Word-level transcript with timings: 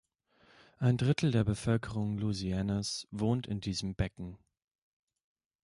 Ein 0.79 0.97
Drittel 0.97 1.29
der 1.29 1.43
Bevölkerung 1.43 2.17
Louisianas 2.17 3.07
wohnt 3.11 3.45
in 3.45 3.61
diesem 3.61 3.93
Becken. 3.93 4.39